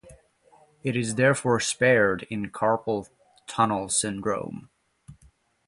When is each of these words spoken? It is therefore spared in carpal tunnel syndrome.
It 0.83 0.95
is 0.97 1.13
therefore 1.13 1.59
spared 1.59 2.25
in 2.31 2.49
carpal 2.49 3.07
tunnel 3.45 3.87
syndrome. 3.89 4.71